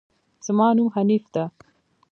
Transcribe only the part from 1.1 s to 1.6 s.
ده